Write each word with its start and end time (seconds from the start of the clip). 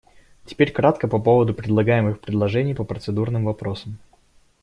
Теперь 0.47 0.71
кратко 0.71 1.07
по 1.07 1.19
поводу 1.19 1.53
предлагаемых 1.53 2.19
предложений 2.21 2.73
по 2.73 2.83
процедурным 2.83 3.45
вопросам. 3.45 3.99